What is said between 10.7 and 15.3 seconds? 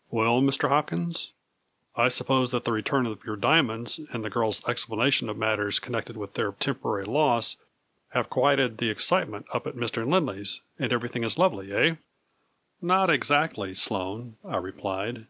and everything is lovely, eh?"" Not exactly Sloane," I replied.